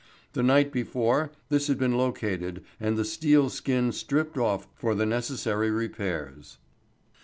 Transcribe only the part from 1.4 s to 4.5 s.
this had been located and the steel skin stripped